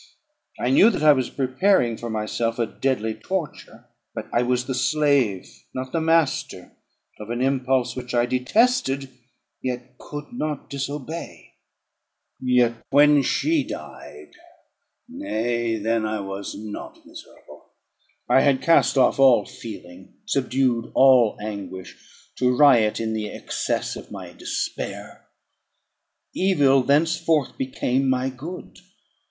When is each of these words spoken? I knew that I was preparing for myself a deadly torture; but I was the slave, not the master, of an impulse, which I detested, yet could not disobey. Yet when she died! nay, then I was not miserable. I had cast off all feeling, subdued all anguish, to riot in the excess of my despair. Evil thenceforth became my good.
I 0.59 0.71
knew 0.71 0.89
that 0.89 1.03
I 1.03 1.13
was 1.13 1.29
preparing 1.29 1.95
for 1.95 2.09
myself 2.09 2.57
a 2.57 2.65
deadly 2.65 3.13
torture; 3.13 3.85
but 4.15 4.25
I 4.33 4.41
was 4.41 4.65
the 4.65 4.73
slave, 4.73 5.47
not 5.75 5.91
the 5.91 6.01
master, 6.01 6.75
of 7.19 7.29
an 7.29 7.39
impulse, 7.39 7.95
which 7.95 8.15
I 8.15 8.25
detested, 8.25 9.09
yet 9.61 9.99
could 9.99 10.33
not 10.33 10.71
disobey. 10.71 11.51
Yet 12.39 12.77
when 12.89 13.21
she 13.21 13.63
died! 13.63 14.31
nay, 15.07 15.77
then 15.77 16.07
I 16.07 16.19
was 16.19 16.55
not 16.57 17.05
miserable. 17.05 17.69
I 18.27 18.41
had 18.41 18.63
cast 18.63 18.97
off 18.97 19.19
all 19.19 19.45
feeling, 19.45 20.15
subdued 20.25 20.91
all 20.95 21.37
anguish, 21.39 21.95
to 22.37 22.57
riot 22.57 22.99
in 22.99 23.13
the 23.13 23.29
excess 23.29 23.95
of 23.95 24.09
my 24.09 24.33
despair. 24.33 25.27
Evil 26.33 26.81
thenceforth 26.81 27.55
became 27.55 28.09
my 28.09 28.29
good. 28.31 28.79